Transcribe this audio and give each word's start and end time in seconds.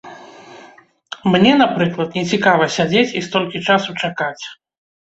Мне, 1.35 1.53
напрыклад, 1.63 2.09
не 2.19 2.25
цікава 2.33 2.63
сядзець 2.79 3.09
і 3.21 3.25
столькі 3.31 3.65
часу 3.71 3.89
чакаць. 4.03 4.37